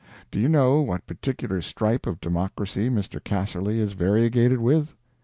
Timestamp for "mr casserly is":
2.89-3.93